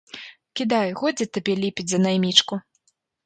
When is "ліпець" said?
1.65-1.87